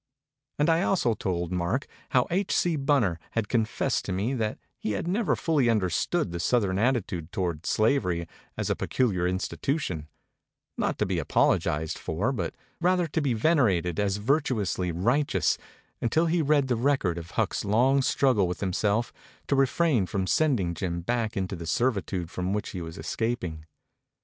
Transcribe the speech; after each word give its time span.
And 0.57 0.67
I 0.67 0.81
also 0.81 1.13
told 1.13 1.51
Mark 1.51 1.85
how 2.09 2.25
H. 2.31 2.51
C. 2.55 2.75
Bunner 2.75 3.19
had 3.33 3.47
confessed 3.47 4.03
to 4.05 4.11
me 4.11 4.33
that 4.33 4.57
he 4.79 4.93
had 4.93 5.07
never 5.07 5.35
fully 5.35 5.69
understood 5.69 6.31
the 6.31 6.39
Southern 6.39 6.79
attitude 6.79 7.31
toward 7.31 7.67
slavery 7.67 8.27
as 8.57 8.71
a 8.71 8.75
peculiar 8.75 9.27
institution, 9.27 10.07
not 10.75 10.97
to 10.97 11.05
be 11.05 11.19
apologized 11.19 11.99
for 11.99 12.31
but 12.31 12.55
rather 12.79 13.05
to 13.05 13.21
be 13.21 13.35
venerated 13.35 13.99
as 13.99 14.17
virtuously 14.17 14.91
righteous, 14.91 15.59
until 16.01 16.25
he 16.25 16.41
read 16.41 16.67
the 16.67 16.75
record 16.75 17.19
of 17.19 17.29
Huck's 17.37 17.63
long 17.63 18.01
struggle 18.01 18.47
with 18.47 18.61
himself 18.61 19.13
to 19.45 19.55
refrain 19.55 20.07
from 20.07 20.25
sending 20.25 20.73
Jim 20.73 21.01
back 21.01 21.37
into 21.37 21.55
the 21.55 21.67
servitude 21.67 22.31
from 22.31 22.53
which 22.53 22.69
he 22.69 22.81
was 22.81 22.97
escaping. 22.97 23.67